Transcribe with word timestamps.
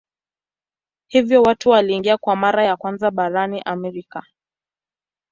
Hivyo 1.07 1.41
watu 1.41 1.69
waliingia 1.69 2.17
kwa 2.17 2.35
mara 2.35 2.63
ya 2.65 2.77
kwanza 2.77 3.11
barani 3.11 3.61
Amerika. 3.65 4.23